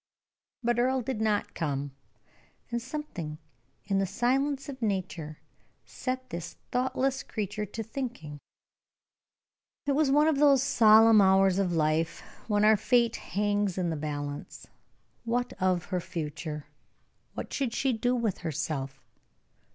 [0.63, 1.91] But Earle did not come,
[2.71, 3.37] and something
[3.85, 5.37] in the silence of nature
[5.85, 8.39] set this thoughtless creature to thinking.
[9.85, 13.95] It was one of those solemn hours of life when our fate hangs in the
[13.95, 14.65] balance.
[15.23, 16.65] What of her future?
[17.35, 19.03] What should she do with herself?